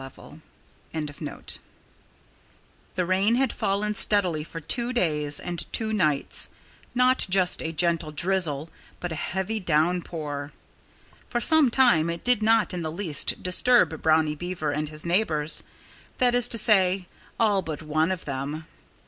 [0.03, 0.15] IV
[0.93, 1.59] THE FRESHET
[2.95, 6.49] The rain had fallen steadily for two days and two nights
[6.95, 10.53] not just a gentle drizzle, but a heavy downpour.
[11.27, 15.61] For some time it did not in the least disturb Brownie Beaver and his neighbors
[16.17, 17.05] that is to say,
[17.39, 18.65] all but one of them.